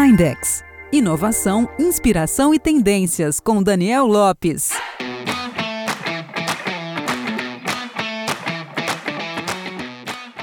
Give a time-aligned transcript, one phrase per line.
[0.00, 0.62] Mindex.
[0.92, 4.70] Inovação, inspiração e tendências com Daniel Lopes.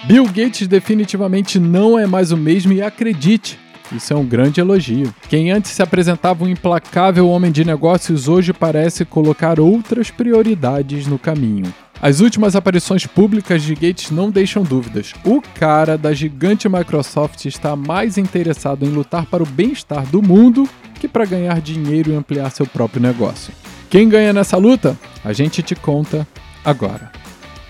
[0.06, 3.58] Bill Gates definitivamente não é mais o mesmo e acredite,
[3.94, 5.16] isso é um grande elogio.
[5.30, 11.18] Quem antes se apresentava um implacável homem de negócios hoje parece colocar outras prioridades no
[11.18, 11.74] caminho.
[12.02, 15.14] As últimas aparições públicas de Gates não deixam dúvidas.
[15.24, 20.68] O cara da gigante Microsoft está mais interessado em lutar para o bem-estar do mundo
[21.00, 23.54] que para ganhar dinheiro e ampliar seu próprio negócio.
[23.90, 24.98] Quem ganha nessa luta?
[25.24, 26.28] A gente te conta
[26.64, 27.12] agora.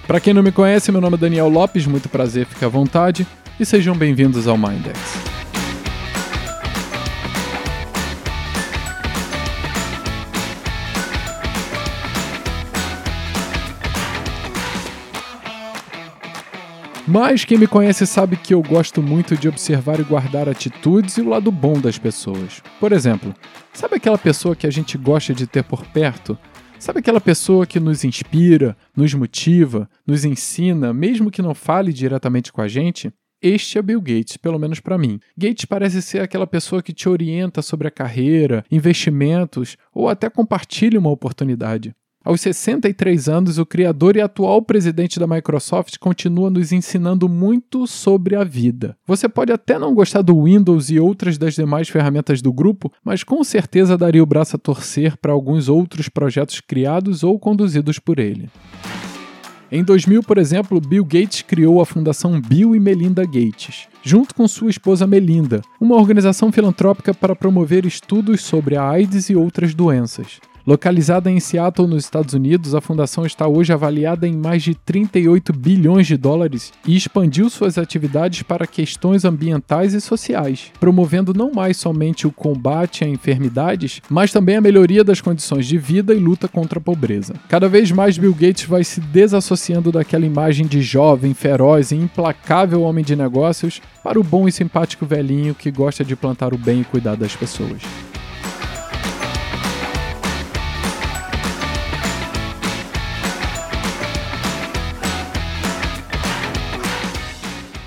[0.08, 3.26] Para quem não me conhece, meu nome é Daniel Lopes, muito prazer, fique à vontade
[3.59, 5.34] e sejam bem-vindos ao Mindex.
[17.08, 21.22] Mas quem me conhece sabe que eu gosto muito de observar e guardar atitudes e
[21.22, 22.64] o lado bom das pessoas.
[22.80, 23.31] Por exemplo,
[23.72, 26.36] sabe aquela pessoa que a gente gosta de ter por perto?
[26.80, 32.52] Sabe aquela pessoa que nos inspira, nos motiva, nos ensina, mesmo que não fale diretamente
[32.52, 33.14] com a gente?
[33.39, 35.20] Este é Bill Gates, pelo menos para mim.
[35.38, 41.00] Gates parece ser aquela pessoa que te orienta sobre a carreira, investimentos ou até compartilha
[41.00, 41.94] uma oportunidade.
[42.26, 48.36] Aos 63 anos, o criador e atual presidente da Microsoft continua nos ensinando muito sobre
[48.36, 48.98] a vida.
[49.06, 53.23] Você pode até não gostar do Windows e outras das demais ferramentas do grupo, mas
[53.23, 58.17] com certeza daria o braço a torcer para alguns outros projetos criados ou conduzidos por
[58.17, 58.50] ele.
[59.72, 64.48] Em 2000, por exemplo, Bill Gates criou a Fundação Bill e Melinda Gates, junto com
[64.48, 70.39] sua esposa Melinda, uma organização filantrópica para promover estudos sobre a AIDS e outras doenças.
[70.67, 75.53] Localizada em Seattle, nos Estados Unidos, a fundação está hoje avaliada em mais de 38
[75.53, 81.77] bilhões de dólares e expandiu suas atividades para questões ambientais e sociais, promovendo não mais
[81.77, 86.48] somente o combate a enfermidades, mas também a melhoria das condições de vida e luta
[86.48, 87.36] contra a pobreza.
[87.48, 92.81] Cada vez mais Bill Gates vai se desassociando daquela imagem de jovem, feroz e implacável
[92.81, 96.81] homem de negócios para o bom e simpático velhinho que gosta de plantar o bem
[96.81, 97.83] e cuidar das pessoas.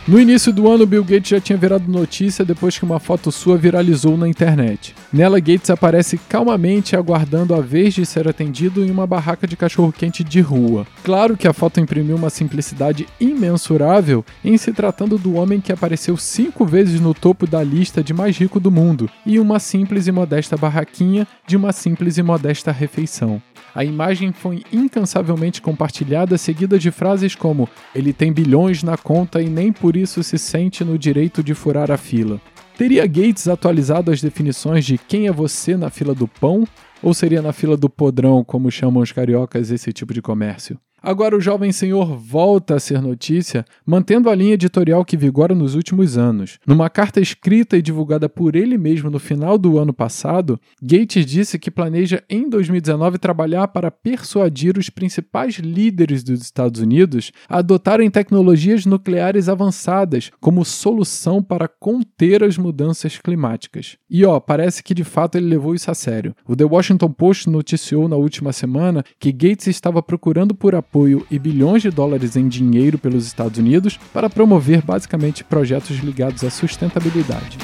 [0.09, 3.59] No início do ano, Bill Gates já tinha virado notícia depois que uma foto sua
[3.59, 4.95] viralizou na internet.
[5.13, 10.25] Nela, Gates aparece calmamente aguardando a vez de ser atendido em uma barraca de cachorro-quente
[10.25, 10.87] de rua.
[11.05, 16.17] Claro que a foto imprimiu uma simplicidade imensurável em se tratando do homem que apareceu
[16.17, 20.13] cinco vezes no topo da lista de mais rico do mundo e uma simples e
[20.13, 23.43] modesta barraquinha de uma simples e modesta refeição.
[23.75, 29.49] A imagem foi incansavelmente compartilhada, seguida de frases como: Ele tem bilhões na conta e
[29.49, 32.41] nem por isso se sente no direito de furar a fila.
[32.77, 36.67] Teria Gates atualizado as definições de quem é você na fila do pão?
[37.03, 40.79] Ou seria na fila do podrão, como chamam os cariocas esse tipo de comércio?
[41.01, 45.77] Agora o jovem senhor volta a ser notícia, mantendo a linha editorial que vigora nos
[45.77, 46.59] últimos anos.
[46.67, 51.59] Numa carta escrita e divulgada por ele mesmo no final do ano passado, Gates disse
[51.59, 58.11] que planeja em 2019 trabalhar para persuadir os principais líderes dos Estados Unidos a adotarem
[58.11, 63.97] tecnologias nucleares avançadas como solução para conter as mudanças climáticas.
[64.11, 66.35] E ó, parece que de fato ele levou isso a sério.
[66.45, 71.39] O The Washington Post noticiou na última semana que Gates estava procurando por apoio e
[71.39, 77.59] bilhões de dólares em dinheiro pelos Estados Unidos para promover basicamente projetos ligados à sustentabilidade.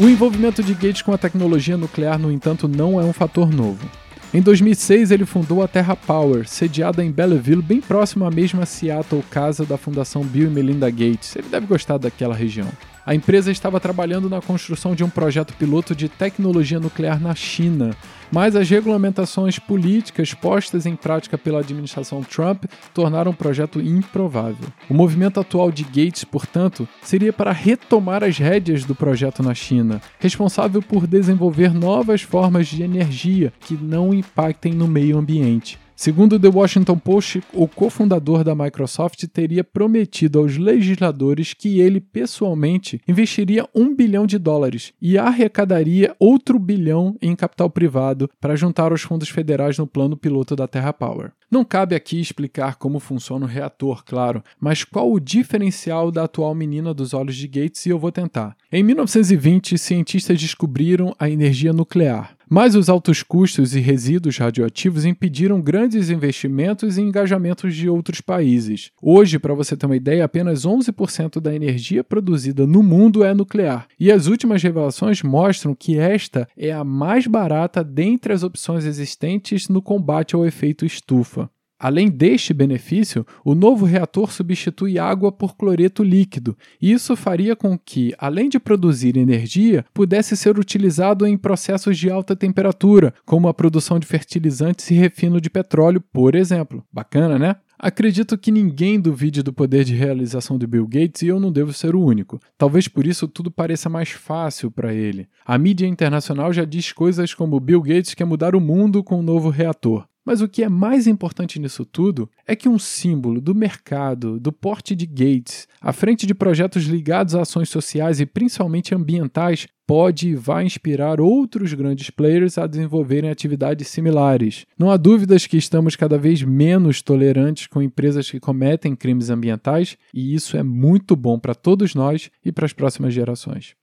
[0.00, 3.86] O envolvimento de Gates com a tecnologia nuclear, no entanto, não é um fator novo.
[4.32, 9.22] Em 2006, ele fundou a Terra Power, sediada em Belleville, bem próximo à mesma Seattle
[9.30, 11.36] casa da Fundação Bill e Melinda Gates.
[11.36, 12.68] Ele deve gostar daquela região.
[13.10, 17.90] A empresa estava trabalhando na construção de um projeto piloto de tecnologia nuclear na China,
[18.30, 24.68] mas as regulamentações políticas postas em prática pela administração Trump tornaram o projeto improvável.
[24.88, 30.00] O movimento atual de Gates, portanto, seria para retomar as rédeas do projeto na China,
[30.20, 35.80] responsável por desenvolver novas formas de energia que não impactem no meio ambiente.
[36.00, 43.02] Segundo The Washington Post, o cofundador da Microsoft teria prometido aos legisladores que ele pessoalmente
[43.06, 49.02] investiria um bilhão de dólares e arrecadaria outro bilhão em capital privado para juntar os
[49.02, 51.32] fundos federais no plano piloto da Terra Power.
[51.50, 56.54] Não cabe aqui explicar como funciona o reator, claro, mas qual o diferencial da atual
[56.54, 58.56] menina dos olhos de Gates e eu vou tentar.
[58.72, 62.39] Em 1920, cientistas descobriram a energia nuclear.
[62.52, 68.90] Mas os altos custos e resíduos radioativos impediram grandes investimentos e engajamentos de outros países.
[69.00, 73.86] Hoje, para você ter uma ideia, apenas 11% da energia produzida no mundo é nuclear.
[74.00, 79.68] E as últimas revelações mostram que esta é a mais barata dentre as opções existentes
[79.68, 81.48] no combate ao efeito estufa.
[81.80, 87.78] Além deste benefício, o novo reator substitui água por cloreto líquido, e isso faria com
[87.78, 93.54] que, além de produzir energia, pudesse ser utilizado em processos de alta temperatura, como a
[93.54, 96.84] produção de fertilizantes e refino de petróleo, por exemplo.
[96.92, 97.56] Bacana, né?
[97.78, 101.72] Acredito que ninguém duvide do poder de realização de Bill Gates e eu não devo
[101.72, 102.38] ser o único.
[102.58, 105.26] Talvez por isso tudo pareça mais fácil para ele.
[105.46, 109.22] A mídia internacional já diz coisas como Bill Gates quer mudar o mundo com um
[109.22, 110.09] novo reator.
[110.24, 114.52] Mas o que é mais importante nisso tudo é que um símbolo do mercado, do
[114.52, 120.28] porte de Gates, à frente de projetos ligados a ações sociais e principalmente ambientais, pode
[120.28, 124.64] e vai inspirar outros grandes players a desenvolverem atividades similares.
[124.78, 129.96] Não há dúvidas que estamos cada vez menos tolerantes com empresas que cometem crimes ambientais,
[130.14, 133.79] e isso é muito bom para todos nós e para as próximas gerações.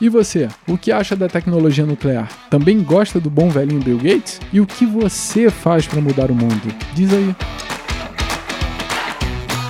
[0.00, 2.26] E você, o que acha da tecnologia nuclear?
[2.48, 4.40] Também gosta do bom velhinho Bill Gates?
[4.50, 6.74] E o que você faz para mudar o mundo?
[6.94, 7.36] Diz aí.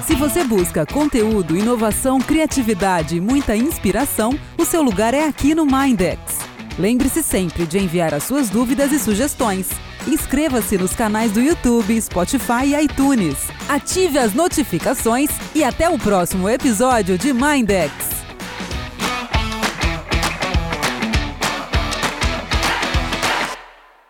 [0.06, 5.66] Se você busca conteúdo, inovação, criatividade e muita inspiração, o seu lugar é aqui no
[5.66, 6.38] Mindex.
[6.78, 9.68] Lembre-se sempre de enviar as suas dúvidas e sugestões.
[10.06, 13.36] Inscreva-se nos canais do YouTube, Spotify e iTunes.
[13.68, 18.09] Ative as notificações e até o próximo episódio de Mindex.